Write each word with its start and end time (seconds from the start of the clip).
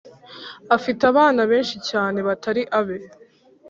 afite 0.75 1.01
abana 1.11 1.41
benshi 1.51 1.77
cyane 1.89 2.19
batari 2.27 2.61
abe. 2.79 2.97